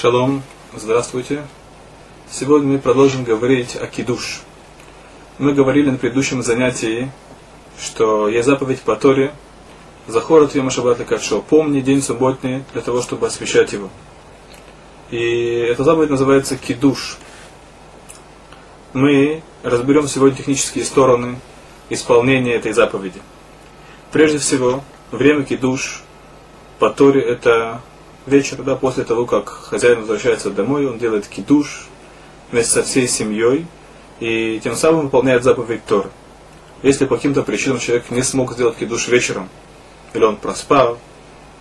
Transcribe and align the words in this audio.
Шалом, 0.00 0.44
здравствуйте. 0.76 1.42
Сегодня 2.30 2.68
мы 2.68 2.78
продолжим 2.78 3.24
говорить 3.24 3.74
о 3.74 3.88
кидуш. 3.88 4.42
Мы 5.38 5.54
говорили 5.54 5.90
на 5.90 5.98
предыдущем 5.98 6.40
занятии, 6.44 7.10
что 7.80 8.28
есть 8.28 8.46
заповедь 8.46 8.80
по 8.82 8.94
Торе, 8.94 9.32
захорот 10.06 10.54
Йома 10.54 10.70
Шаббат 10.70 10.98
Кавшо, 10.98 11.40
помни 11.40 11.80
день 11.80 12.00
субботний 12.00 12.62
для 12.74 12.80
того, 12.80 13.02
чтобы 13.02 13.26
освещать 13.26 13.72
его. 13.72 13.90
И 15.10 15.18
эта 15.18 15.82
заповедь 15.82 16.10
называется 16.10 16.56
кидуш. 16.56 17.18
Мы 18.92 19.42
разберем 19.64 20.06
сегодня 20.06 20.38
технические 20.38 20.84
стороны 20.84 21.40
исполнения 21.90 22.54
этой 22.54 22.70
заповеди. 22.70 23.20
Прежде 24.12 24.38
всего, 24.38 24.84
время 25.10 25.42
кидуш 25.42 26.04
по 26.78 26.88
Торе 26.88 27.20
это 27.20 27.80
вечер, 28.28 28.62
да, 28.62 28.76
после 28.76 29.04
того, 29.04 29.26
как 29.26 29.48
хозяин 29.48 30.00
возвращается 30.00 30.50
домой, 30.50 30.86
он 30.86 30.98
делает 30.98 31.26
кидуш 31.26 31.88
вместе 32.50 32.72
со 32.72 32.82
всей 32.82 33.08
семьей 33.08 33.66
и 34.20 34.60
тем 34.62 34.74
самым 34.76 35.02
выполняет 35.02 35.42
заповедь 35.42 35.84
Торы. 35.84 36.10
Если 36.82 37.06
по 37.06 37.16
каким-то 37.16 37.42
причинам 37.42 37.78
человек 37.78 38.10
не 38.10 38.22
смог 38.22 38.52
сделать 38.52 38.76
кидуш 38.76 39.08
вечером, 39.08 39.48
или 40.14 40.24
он 40.24 40.36
проспал, 40.36 40.98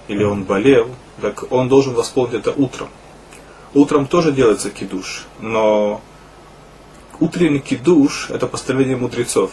или 0.07 0.23
он 0.23 0.43
болел, 0.43 0.89
так 1.21 1.51
он 1.51 1.67
должен 1.69 1.93
восполнить 1.93 2.35
это 2.35 2.51
утром. 2.51 2.89
Утром 3.73 4.07
тоже 4.07 4.31
делается 4.31 4.69
кидуш, 4.69 5.25
но 5.39 6.01
утренний 7.19 7.59
кидуш– 7.59 8.29
это 8.29 8.47
постановление 8.47 8.97
мудрецов. 8.97 9.51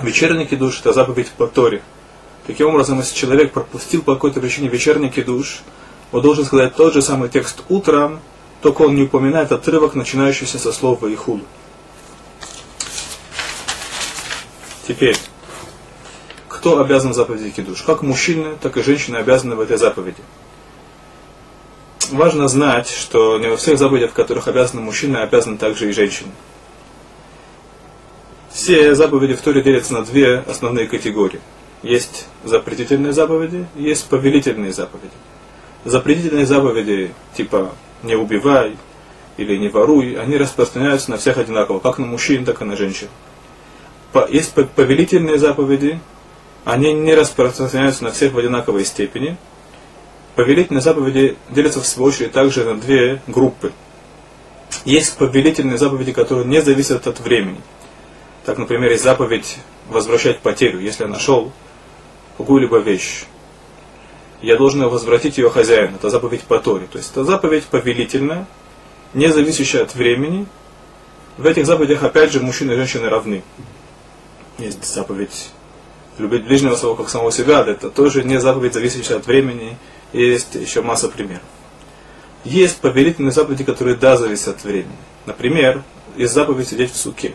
Вечерний 0.00 0.46
кидуш– 0.46 0.80
это 0.80 0.92
заповедь 0.92 1.30
по 1.30 1.46
Торе. 1.46 1.82
Таким 2.46 2.68
образом, 2.68 2.98
если 2.98 3.14
человек 3.14 3.52
пропустил 3.52 4.02
по 4.02 4.14
какой-то 4.14 4.40
причине 4.40 4.68
вечерний 4.68 5.10
кидуш, 5.10 5.62
он 6.10 6.22
должен 6.22 6.44
сказать 6.44 6.74
тот 6.74 6.94
же 6.94 7.02
самый 7.02 7.28
текст 7.28 7.62
утром, 7.68 8.20
только 8.62 8.82
он 8.82 8.94
не 8.94 9.02
упоминает 9.02 9.52
отрывок, 9.52 9.94
начинающийся 9.94 10.58
со 10.58 10.72
слова 10.72 11.06
«ихуд». 11.06 11.42
Теперь, 14.86 15.16
кто 16.48 16.80
обязан 16.80 17.12
заповеди 17.12 17.50
кидуш? 17.50 17.82
Как 17.82 18.02
мужчины, 18.02 18.56
так 18.60 18.78
и 18.78 18.82
женщины 18.82 19.16
обязаны 19.16 19.54
в 19.54 19.60
этой 19.60 19.76
заповеди. 19.76 20.22
Важно 22.10 22.48
знать, 22.48 22.88
что 22.88 23.38
не 23.38 23.48
во 23.48 23.58
всех 23.58 23.78
заповедях, 23.78 24.12
в 24.12 24.14
которых 24.14 24.48
обязаны 24.48 24.80
мужчины, 24.80 25.18
обязаны 25.18 25.58
также 25.58 25.90
и 25.90 25.92
женщины. 25.92 26.30
Все 28.50 28.94
заповеди 28.94 29.34
в 29.34 29.42
Торе 29.42 29.62
делятся 29.62 29.92
на 29.92 30.06
две 30.06 30.38
основные 30.38 30.86
категории. 30.86 31.40
Есть 31.82 32.26
запретительные 32.44 33.12
заповеди, 33.12 33.66
есть 33.76 34.06
повелительные 34.06 34.72
заповеди 34.72 35.12
запретительные 35.84 36.46
заповеди, 36.46 37.12
типа 37.34 37.72
не 38.02 38.14
убивай 38.14 38.76
или 39.36 39.56
не 39.56 39.68
воруй, 39.68 40.14
они 40.14 40.36
распространяются 40.36 41.10
на 41.10 41.16
всех 41.16 41.38
одинаково, 41.38 41.78
как 41.78 41.98
на 41.98 42.06
мужчин, 42.06 42.44
так 42.44 42.60
и 42.60 42.64
на 42.64 42.76
женщин. 42.76 43.08
Есть 44.30 44.52
повелительные 44.52 45.38
заповеди, 45.38 46.00
они 46.64 46.92
не 46.92 47.14
распространяются 47.14 48.04
на 48.04 48.10
всех 48.10 48.32
в 48.32 48.38
одинаковой 48.38 48.84
степени. 48.84 49.36
Повелительные 50.34 50.82
заповеди 50.82 51.36
делятся 51.50 51.80
в 51.80 51.86
свою 51.86 52.08
очередь 52.08 52.32
также 52.32 52.64
на 52.64 52.78
две 52.80 53.22
группы. 53.26 53.72
Есть 54.84 55.16
повелительные 55.16 55.78
заповеди, 55.78 56.12
которые 56.12 56.46
не 56.46 56.60
зависят 56.60 57.06
от 57.06 57.20
времени. 57.20 57.60
Так, 58.44 58.58
например, 58.58 58.90
есть 58.90 59.04
заповедь 59.04 59.58
возвращать 59.88 60.40
потерю, 60.40 60.80
если 60.80 61.04
я 61.04 61.08
нашел 61.08 61.52
какую-либо 62.36 62.78
вещь 62.78 63.24
я 64.42 64.56
должен 64.56 64.86
возвратить 64.88 65.38
ее 65.38 65.50
хозяину. 65.50 65.96
Это 65.96 66.10
заповедь 66.10 66.42
по 66.42 66.58
Торе. 66.58 66.86
То 66.90 66.98
есть 66.98 67.10
это 67.10 67.24
заповедь 67.24 67.64
повелительная, 67.64 68.46
не 69.14 69.28
зависящая 69.28 69.82
от 69.82 69.94
времени. 69.94 70.46
В 71.36 71.46
этих 71.46 71.66
заповедях, 71.66 72.02
опять 72.02 72.32
же, 72.32 72.40
мужчины 72.40 72.72
и 72.72 72.76
женщины 72.76 73.08
равны. 73.08 73.42
Есть 74.58 74.84
заповедь 74.84 75.50
любить 76.18 76.44
ближнего 76.44 76.74
своего 76.74 76.96
как 76.96 77.08
самого 77.08 77.30
себя, 77.30 77.64
это 77.64 77.90
тоже 77.90 78.24
не 78.24 78.40
заповедь, 78.40 78.74
зависящая 78.74 79.18
от 79.18 79.26
времени. 79.26 79.76
Есть 80.12 80.54
еще 80.54 80.82
масса 80.82 81.08
примеров. 81.08 81.42
Есть 82.44 82.78
повелительные 82.78 83.32
заповеди, 83.32 83.64
которые 83.64 83.96
да, 83.96 84.16
зависят 84.16 84.48
от 84.48 84.64
времени. 84.64 84.96
Например, 85.26 85.82
есть 86.16 86.32
заповедь 86.32 86.68
сидеть 86.68 86.92
в 86.92 86.96
суке. 86.96 87.34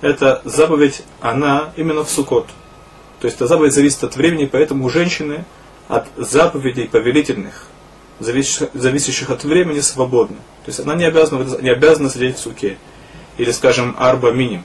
Это 0.00 0.40
заповедь, 0.44 1.02
она 1.20 1.72
именно 1.76 2.04
в 2.04 2.10
сукот. 2.10 2.46
То 3.20 3.26
есть 3.26 3.36
эта 3.36 3.46
заповедь 3.46 3.72
зависит 3.72 4.04
от 4.04 4.16
времени, 4.16 4.46
поэтому 4.46 4.88
женщины 4.90 5.44
от 5.88 6.06
заповедей 6.16 6.88
повелительных, 6.88 7.66
зависящих 8.20 9.30
от 9.30 9.44
времени, 9.44 9.80
свободна. 9.80 10.36
То 10.64 10.70
есть 10.70 10.80
она 10.80 10.94
не 10.94 11.04
обязана, 11.04 11.44
не 11.60 11.70
обязана 11.70 12.08
сидеть 12.10 12.36
в 12.36 12.40
суке. 12.40 12.78
Или, 13.36 13.50
скажем, 13.50 13.94
арба 13.98 14.30
миним. 14.30 14.64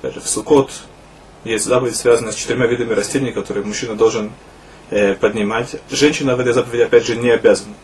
Опять 0.00 0.22
в 0.22 0.28
сукот 0.28 0.70
есть 1.44 1.64
заповедь, 1.64 1.96
связанная 1.96 2.32
с 2.32 2.36
четырьмя 2.36 2.66
видами 2.66 2.92
растений, 2.92 3.32
которые 3.32 3.64
мужчина 3.64 3.94
должен 3.94 4.32
э, 4.90 5.14
поднимать. 5.14 5.76
Женщина 5.90 6.36
в 6.36 6.40
этой 6.40 6.52
заповеди, 6.52 6.82
опять 6.82 7.06
же, 7.06 7.16
не 7.16 7.30
обязана. 7.30 7.74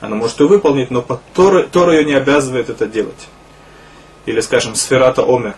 Она 0.00 0.16
может 0.16 0.38
ее 0.40 0.46
выполнить, 0.46 0.90
но 0.90 1.02
Тора 1.34 1.92
ее 1.92 2.04
не 2.04 2.14
обязывает 2.14 2.68
это 2.68 2.86
делать. 2.86 3.28
Или, 4.26 4.40
скажем, 4.40 4.74
сферата 4.74 5.22
омер. 5.22 5.54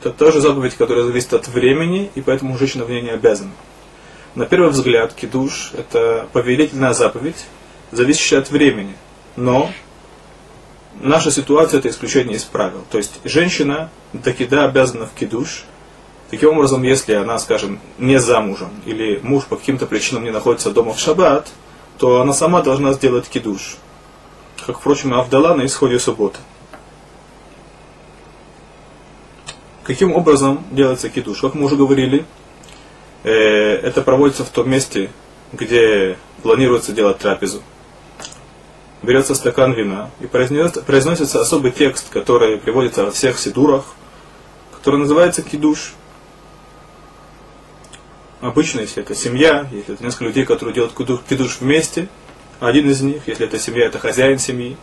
Это 0.00 0.10
тоже 0.10 0.40
заповедь, 0.40 0.74
которая 0.74 1.04
зависит 1.04 1.32
от 1.34 1.48
времени, 1.48 2.10
и 2.14 2.20
поэтому 2.20 2.56
женщина 2.56 2.84
в 2.84 2.90
ней 2.90 3.02
не 3.02 3.10
обязана. 3.10 3.50
На 4.34 4.46
первый 4.46 4.70
взгляд, 4.70 5.14
кидуш– 5.14 5.72
это 5.76 6.28
повелительная 6.32 6.92
заповедь, 6.92 7.46
зависящая 7.90 8.40
от 8.40 8.50
времени. 8.50 8.94
Но 9.36 9.70
наша 11.00 11.30
ситуация– 11.30 11.78
это 11.80 11.88
исключение 11.88 12.36
из 12.36 12.44
правил. 12.44 12.84
То 12.90 12.98
есть 12.98 13.20
женщина 13.24 13.90
таки 14.22 14.44
да 14.44 14.64
обязана 14.64 15.06
в 15.06 15.12
кидуш. 15.12 15.64
Таким 16.30 16.50
образом, 16.50 16.82
если 16.82 17.14
она, 17.14 17.38
скажем, 17.38 17.80
не 17.98 18.20
замужем, 18.20 18.70
или 18.84 19.18
муж 19.22 19.44
по 19.44 19.56
каким-то 19.56 19.86
причинам 19.86 20.24
не 20.24 20.30
находится 20.30 20.70
дома 20.70 20.92
в 20.92 20.98
шаббат, 20.98 21.48
то 21.96 22.20
она 22.20 22.34
сама 22.34 22.62
должна 22.62 22.92
сделать 22.92 23.28
кидуш. 23.28 23.78
Как, 24.66 24.78
впрочем, 24.78 25.14
Авдала 25.14 25.54
на 25.54 25.64
исходе 25.64 25.98
субботы. 25.98 26.38
Каким 29.84 30.12
образом 30.12 30.64
делается 30.70 31.08
кидуш? 31.08 31.40
Как 31.40 31.54
мы 31.54 31.64
уже 31.64 31.76
говорили, 31.76 32.26
это 33.22 34.02
проводится 34.02 34.44
в 34.44 34.50
том 34.50 34.70
месте, 34.70 35.10
где 35.52 36.16
планируется 36.42 36.92
делать 36.92 37.18
трапезу. 37.18 37.62
Берется 39.02 39.34
стакан 39.34 39.72
вина 39.72 40.10
и 40.20 40.26
произносится 40.26 41.40
особый 41.40 41.70
текст, 41.70 42.08
который 42.10 42.58
приводится 42.58 43.04
во 43.04 43.10
всех 43.10 43.38
сидурах, 43.38 43.84
который 44.72 44.98
называется 44.98 45.42
кидуш. 45.42 45.94
Обычно, 48.40 48.80
если 48.80 49.02
это 49.02 49.14
семья, 49.14 49.68
если 49.72 49.94
это 49.94 50.04
несколько 50.04 50.24
людей, 50.24 50.44
которые 50.44 50.74
делают 50.74 50.94
кидуш 51.28 51.58
вместе, 51.60 52.08
один 52.60 52.88
из 52.90 53.00
них, 53.00 53.22
если 53.26 53.46
это 53.46 53.58
семья, 53.58 53.86
это 53.86 53.98
хозяин 53.98 54.38
семьи, 54.38 54.76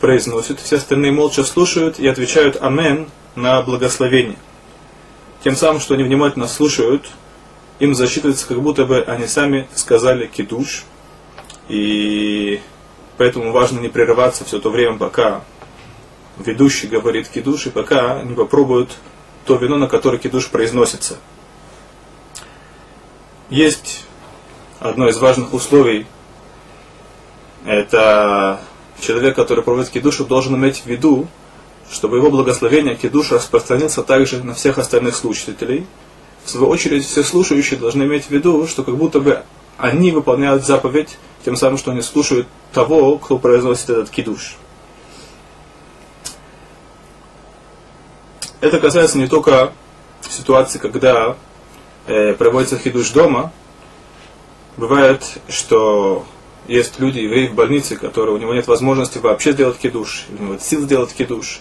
произносит, 0.00 0.60
все 0.60 0.76
остальные 0.76 1.12
молча 1.12 1.44
слушают 1.44 1.98
и 1.98 2.08
отвечают 2.08 2.56
«Амен» 2.60 3.08
на 3.34 3.62
благословение. 3.62 4.38
Тем 5.44 5.56
самым, 5.56 5.80
что 5.80 5.94
они 5.94 6.04
внимательно 6.04 6.48
слушают 6.48 7.10
им 7.80 7.94
засчитывается, 7.94 8.46
как 8.46 8.60
будто 8.62 8.84
бы 8.84 9.02
они 9.02 9.26
сами 9.26 9.66
сказали 9.74 10.26
кидуш, 10.26 10.84
и 11.68 12.60
поэтому 13.16 13.52
важно 13.52 13.80
не 13.80 13.88
прерываться 13.88 14.44
все 14.44 14.60
то 14.60 14.70
время, 14.70 14.98
пока 14.98 15.42
ведущий 16.36 16.86
говорит 16.86 17.28
кидуш, 17.28 17.66
и 17.66 17.70
пока 17.70 18.22
не 18.22 18.34
попробуют 18.34 18.96
то 19.46 19.56
вино, 19.56 19.78
на 19.78 19.88
которое 19.88 20.18
кидуш 20.18 20.48
произносится. 20.48 21.16
Есть 23.48 24.04
одно 24.78 25.08
из 25.08 25.16
важных 25.16 25.54
условий, 25.54 26.06
это 27.64 28.60
человек, 29.00 29.34
который 29.36 29.64
проводит 29.64 29.88
кидушу, 29.88 30.26
должен 30.26 30.54
иметь 30.56 30.82
в 30.82 30.86
виду, 30.86 31.28
чтобы 31.90 32.18
его 32.18 32.30
благословение 32.30 32.94
кидуш 32.94 33.32
распространился 33.32 34.02
также 34.02 34.44
на 34.44 34.52
всех 34.52 34.76
остальных 34.76 35.16
слушателей– 35.16 35.86
в 36.44 36.50
свою 36.50 36.68
очередь, 36.68 37.04
все 37.04 37.22
слушающие 37.22 37.78
должны 37.78 38.04
иметь 38.04 38.26
в 38.26 38.30
виду, 38.30 38.66
что 38.66 38.82
как 38.82 38.96
будто 38.96 39.20
бы 39.20 39.42
они 39.78 40.12
выполняют 40.12 40.64
заповедь, 40.64 41.18
тем 41.44 41.56
самым, 41.56 41.78
что 41.78 41.90
они 41.90 42.02
слушают 42.02 42.46
того, 42.72 43.18
кто 43.18 43.38
произносит 43.38 43.90
этот 43.90 44.10
кидуш. 44.10 44.56
Это 48.60 48.78
касается 48.78 49.16
не 49.16 49.26
только 49.26 49.72
ситуации, 50.28 50.78
когда 50.78 51.36
э, 52.06 52.34
проводится 52.34 52.78
хидуш 52.78 53.10
дома. 53.10 53.52
Бывает, 54.76 55.38
что 55.48 56.26
есть 56.68 57.00
люди, 57.00 57.20
евреи 57.20 57.48
в 57.48 57.54
больнице, 57.54 57.96
которые 57.96 58.34
у 58.34 58.38
него 58.38 58.54
нет 58.54 58.66
возможности 58.68 59.18
вообще 59.18 59.52
сделать 59.52 59.78
кидуш, 59.78 60.26
у 60.28 60.42
него 60.42 60.52
нет 60.52 60.62
сил 60.62 60.82
сделать 60.82 61.14
кидуш. 61.14 61.60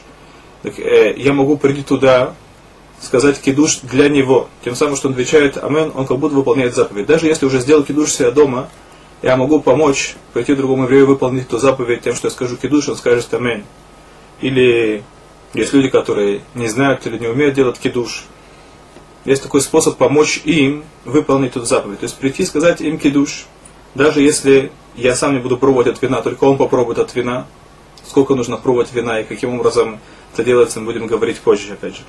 Так, 0.61 0.77
э, 0.77 1.13
я 1.15 1.31
могу 1.31 1.57
прийти 1.57 1.83
туда 1.83 2.35
сказать 3.01 3.39
кидуш 3.39 3.79
для 3.83 4.09
него. 4.09 4.49
Тем 4.63 4.75
самым, 4.75 4.95
что 4.95 5.07
он 5.07 5.13
отвечает 5.13 5.57
Амен, 5.57 5.91
он 5.95 6.05
как 6.05 6.17
будто 6.17 6.35
выполняет 6.35 6.75
заповедь. 6.75 7.05
Даже 7.05 7.27
если 7.27 7.45
уже 7.45 7.59
сделал 7.59 7.83
кидуш 7.83 8.11
себя 8.11 8.31
дома, 8.31 8.69
я 9.21 9.35
могу 9.35 9.59
помочь 9.61 10.15
пойти 10.33 10.55
другому 10.55 10.83
еврею 10.83 11.07
выполнить 11.07 11.43
эту 11.43 11.57
заповедь 11.57 12.01
тем, 12.01 12.15
что 12.15 12.27
я 12.27 12.31
скажу 12.31 12.57
кидуш, 12.57 12.89
он 12.89 12.95
скажет 12.95 13.33
амень. 13.33 13.63
Или 14.41 15.03
есть 15.53 15.73
люди, 15.73 15.89
которые 15.89 16.41
не 16.55 16.67
знают 16.67 17.05
или 17.05 17.17
не 17.17 17.27
умеют 17.27 17.55
делать 17.55 17.79
кидуш. 17.79 18.25
Есть 19.25 19.43
такой 19.43 19.61
способ 19.61 19.97
помочь 19.97 20.41
им 20.45 20.83
выполнить 21.03 21.51
эту 21.51 21.65
заповедь. 21.65 21.99
То 21.99 22.05
есть 22.05 22.15
прийти 22.15 22.43
и 22.43 22.45
сказать 22.45 22.81
им 22.81 22.97
кидуш. 22.97 23.45
Даже 23.95 24.21
если 24.21 24.71
я 24.95 25.15
сам 25.15 25.33
не 25.33 25.39
буду 25.39 25.57
пробовать 25.57 25.87
от 25.87 26.01
вина, 26.01 26.21
только 26.21 26.45
он 26.45 26.57
попробует 26.57 26.99
от 26.99 27.13
вина. 27.15 27.47
Сколько 28.07 28.35
нужно 28.35 28.57
пробовать 28.57 28.93
вина 28.93 29.19
и 29.19 29.23
каким 29.23 29.55
образом 29.55 29.99
это 30.33 30.43
делается, 30.43 30.79
мы 30.79 30.85
будем 30.87 31.07
говорить 31.07 31.39
позже, 31.39 31.73
опять 31.73 31.97
же. 31.97 32.01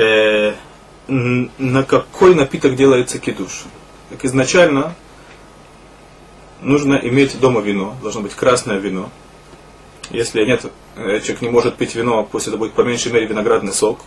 Э, 0.00 0.54
на 1.08 1.82
какой 1.82 2.34
напиток 2.34 2.74
делается 2.74 3.18
кидуш? 3.18 3.64
Так 4.08 4.24
изначально 4.24 4.94
нужно 6.62 6.94
иметь 6.94 7.38
дома 7.38 7.60
вино, 7.60 7.94
должно 8.00 8.22
быть 8.22 8.32
красное 8.32 8.78
вино. 8.78 9.10
Если 10.08 10.42
нет, 10.46 10.64
э, 10.96 11.20
человек 11.20 11.42
не 11.42 11.50
может 11.50 11.76
пить 11.76 11.94
вино, 11.94 12.26
пусть 12.30 12.48
это 12.48 12.56
будет 12.56 12.72
по 12.72 12.80
меньшей 12.80 13.12
мере 13.12 13.26
виноградный 13.26 13.74
сок. 13.74 14.00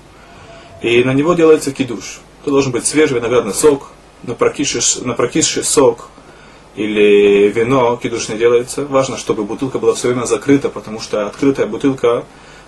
И 0.81 1.03
на 1.03 1.13
него 1.13 1.35
делается 1.35 1.71
кидуш. 1.71 2.21
Это 2.41 2.49
должен 2.49 2.71
быть 2.71 2.87
свежий 2.87 3.17
виноградный 3.17 3.53
сок, 3.53 3.91
на 4.23 4.33
прокисший, 4.33 4.81
на 5.05 5.13
прокисший 5.13 5.63
сок 5.63 6.09
или 6.75 7.49
вино 7.49 7.99
кидуш 8.01 8.29
не 8.29 8.37
делается. 8.37 8.83
Важно, 8.85 9.15
чтобы 9.17 9.43
бутылка 9.43 9.77
была 9.77 9.93
все 9.93 10.07
время 10.07 10.25
закрыта, 10.25 10.69
потому 10.69 10.99
что 10.99 11.27
открытая 11.27 11.67
бутылка, 11.67 12.23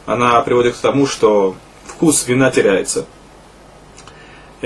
она 0.05 0.39
приводит 0.41 0.75
к 0.75 0.79
тому, 0.79 1.07
что 1.07 1.55
вкус 1.87 2.27
вина 2.27 2.51
теряется. 2.51 3.07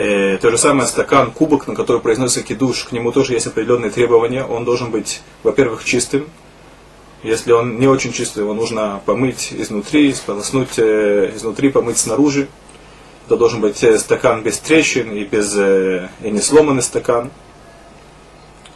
Э, 0.01 0.37
то 0.37 0.49
же 0.49 0.57
самое 0.57 0.87
стакан, 0.87 1.29
кубок, 1.31 1.67
на 1.67 1.75
который 1.75 1.99
произносится 1.99 2.41
кидуш, 2.41 2.85
к 2.85 2.93
нему 2.93 3.11
тоже 3.11 3.33
есть 3.33 3.47
определенные 3.47 3.91
требования. 3.91 4.45
Он 4.45 4.63
должен 4.63 4.91
быть, 4.91 5.19
во-первых, 5.43 5.83
чистым. 5.83 6.29
Если 7.21 7.51
он 7.51 7.79
не 7.79 7.87
очень 7.87 8.13
чистый, 8.13 8.39
его 8.43 8.53
нужно 8.53 9.01
помыть 9.05 9.51
изнутри, 9.51 10.13
сполоснуть 10.13 10.77
э, 10.77 11.33
изнутри, 11.35 11.69
помыть 11.69 11.97
снаружи. 11.97 12.47
Это 13.25 13.35
должен 13.35 13.59
быть 13.59 13.83
э, 13.83 13.97
стакан 13.97 14.41
без 14.41 14.59
трещин 14.59 15.11
и, 15.11 15.25
без, 15.25 15.53
э, 15.57 16.07
и 16.21 16.31
не 16.31 16.39
сломанный 16.39 16.81
стакан. 16.81 17.29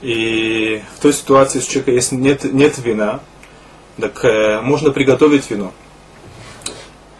И 0.01 0.83
в 0.97 1.01
той 1.01 1.13
ситуации, 1.13 1.59
если 1.59 1.69
у 1.69 1.71
человека 1.71 1.91
есть, 1.91 2.11
нет, 2.11 2.43
нет 2.43 2.77
вина, 2.79 3.21
так 3.97 4.25
э, 4.25 4.59
можно 4.59 4.91
приготовить 4.91 5.49
вино. 5.49 5.71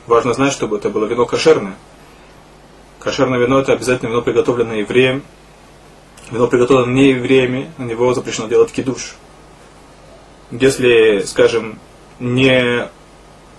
Важно 0.08 0.34
знать, 0.34 0.52
чтобы 0.52 0.76
это 0.76 0.90
было 0.90 1.06
вино 1.06 1.26
кошерное. 1.26 1.78
Кошерное 3.04 3.38
вино 3.38 3.60
это 3.60 3.74
обязательно 3.74 4.10
вино, 4.10 4.22
приготовленное 4.22 4.78
евреем. 4.78 5.24
Вино, 6.32 6.48
приготовленное 6.48 6.94
не 6.94 7.10
евреями, 7.10 7.70
на 7.78 7.84
него 7.84 8.14
запрещено 8.14 8.48
делать 8.48 8.72
кидуш. 8.72 9.16
Если, 10.52 11.24
скажем, 11.28 11.80
не, 12.20 12.88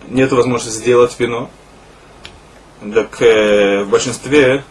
нет 0.08 0.32
возможности 0.32 0.78
сделать 0.78 1.14
вино, 1.18 1.50
так 2.80 3.20
э, 3.20 3.84
в 3.84 3.90
большинстве 3.90 4.64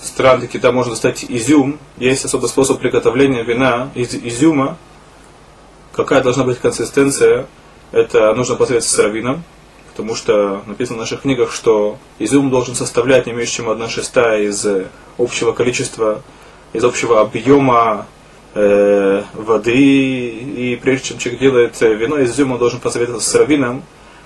стран, 0.00 0.40
где 0.40 0.58
там 0.58 0.74
можно 0.74 0.92
достать 0.92 1.24
изюм, 1.28 1.78
есть 1.98 2.24
особый 2.24 2.48
способ 2.48 2.80
приготовления 2.80 3.44
вина 3.44 3.90
из 3.94 4.12
изюма. 4.12 4.76
Какая 5.92 6.20
должна 6.20 6.42
быть 6.42 6.58
консистенция, 6.58 7.46
это 7.92 8.34
нужно 8.34 8.56
посоветоваться 8.56 8.96
с 8.96 8.98
раввином, 8.98 9.44
потому 9.92 10.14
что 10.14 10.62
написано 10.66 10.96
в 10.96 11.00
наших 11.00 11.22
книгах, 11.22 11.52
что 11.52 11.98
изюм 12.18 12.50
должен 12.50 12.74
составлять 12.74 13.26
не 13.26 13.32
меньше, 13.32 13.56
чем 13.56 13.68
одна 13.68 13.88
шестая 13.88 14.42
из 14.42 14.64
э, 14.64 14.86
общего 15.18 15.52
количества, 15.52 16.22
из 16.72 16.82
общего 16.82 17.20
объема 17.20 18.06
э, 18.54 19.22
воды, 19.34 20.28
и 20.28 20.78
прежде 20.82 21.08
чем 21.08 21.18
человек 21.18 21.40
делает 21.40 21.82
э, 21.82 21.94
вино 21.94 22.18
из 22.18 22.32
изюма, 22.32 22.54
он 22.54 22.58
должен 22.58 22.80
посоветоваться 22.80 23.28
с 23.28 23.34
раввином, 23.34 23.82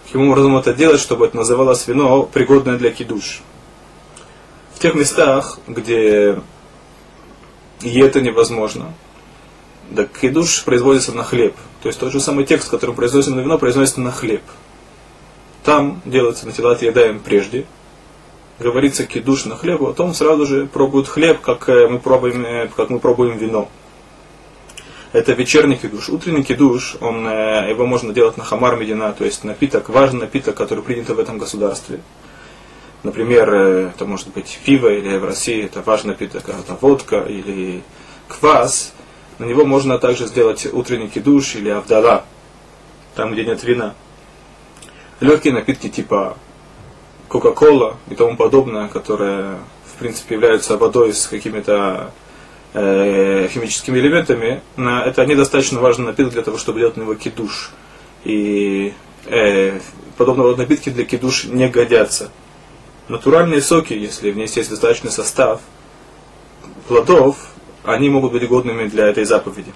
каким 0.07 0.29
образом 0.29 0.57
это 0.57 0.73
делать, 0.73 1.01
чтобы 1.01 1.27
это 1.27 1.37
называлось 1.37 1.87
вино, 1.89 2.23
пригодное 2.23 2.79
для 2.79 2.93
кидуш. 2.93 3.43
В 4.75 4.79
тех 4.79 4.95
местах, 4.95 5.59
где 5.67 6.39
и 7.83 7.99
это 8.01 8.21
невозможно, 8.21 8.95
да 9.91 10.05
кидуш 10.05 10.65
производится 10.65 11.13
на 11.13 11.25
хлеб. 11.25 11.55
То 11.83 11.89
есть 11.89 11.99
тот 11.99 12.13
же 12.13 12.21
самый 12.21 12.45
текст, 12.45 12.69
который 12.71 12.95
произносится 12.95 13.35
на 13.35 13.41
вино, 13.41 13.59
произносится 13.59 14.01
на 14.01 14.13
хлеб. 14.13 14.43
Там 15.67 16.01
делается 16.05 16.47
на 16.47 16.53
телат 16.53 16.81
едаем 16.83 17.19
прежде. 17.19 17.67
Говорится 18.61 19.05
кидуш 19.05 19.47
на 19.47 19.57
хлеб, 19.57 19.83
а 19.83 19.87
потом 19.87 20.15
сразу 20.15 20.47
же 20.47 20.67
пробуют 20.67 21.09
хлеб, 21.09 21.41
как 21.41 21.69
э, 21.69 21.89
мы 21.89 21.99
пробуем, 21.99 22.47
э, 22.47 22.69
как 22.69 22.89
мы 22.89 23.01
пробуем 23.01 23.37
вино. 23.37 23.69
Это 25.13 25.33
вечерний 25.33 25.75
кидуш. 25.75 26.09
Утренний 26.09 26.45
кидуш, 26.45 26.97
он, 27.01 27.27
э, 27.27 27.69
его 27.69 27.85
можно 27.85 28.13
делать 28.13 28.37
на 28.37 28.45
хамар 28.45 28.77
медина, 28.77 29.13
то 29.13 29.25
есть 29.25 29.43
напиток, 29.43 29.89
важный 29.89 30.21
напиток, 30.21 30.55
который 30.55 30.85
принят 30.85 31.09
в 31.09 31.19
этом 31.19 31.37
государстве. 31.37 32.01
Например, 33.03 33.53
это 33.53 34.05
может 34.05 34.29
быть 34.29 34.61
пиво, 34.65 34.87
или 34.87 35.17
в 35.19 35.25
России 35.25 35.65
это 35.65 35.83
важный 35.83 36.11
напиток, 36.11 36.49
это 36.49 36.79
водка 36.81 37.23
или 37.23 37.83
квас. 38.29 38.95
На 39.41 39.47
него 39.47 39.65
можно 39.65 39.99
также 39.99 40.29
сделать 40.29 40.65
утренний 40.73 41.09
кидуш 41.09 41.57
или 41.57 41.71
авдала, 41.71 42.25
там, 43.17 43.33
где 43.33 43.45
нет 43.45 43.65
вина 43.65 43.95
легкие 45.21 45.55
напитки 45.55 45.89
типа 45.89 46.37
Кока-Кола 47.29 47.97
и 48.09 48.15
тому 48.15 48.37
подобное, 48.37 48.89
которые 48.89 49.59
в 49.85 49.99
принципе 49.99 50.35
являются 50.35 50.77
водой 50.77 51.13
с 51.13 51.27
какими-то 51.27 52.13
э, 52.75 53.49
химическими 53.51 53.99
элементами, 53.99 54.63
на, 54.77 55.05
это 55.05 55.25
недостаточно 55.25 55.81
важный 55.81 56.07
напиток 56.07 56.33
для 56.33 56.43
того, 56.43 56.59
чтобы 56.59 56.81
делать 56.81 56.97
на 56.97 57.03
него 57.03 57.15
кидуш. 57.15 57.71
И 58.25 58.93
э, 59.27 59.81
подобного 60.17 60.55
напитки 60.57 60.91
для 60.91 61.05
кидуш 61.05 61.45
не 61.45 61.69
годятся. 61.69 62.31
Натуральные 63.09 63.63
соки, 63.63 63.93
если 63.93 64.31
в 64.31 64.37
них 64.37 64.55
есть 64.57 64.71
достаточный 64.71 65.11
состав 65.11 65.61
плодов, 66.89 67.37
они 67.85 68.11
могут 68.11 68.33
быть 68.33 68.47
годными 68.49 68.89
для 68.89 69.07
этой 69.07 69.25
заповеди. 69.25 69.73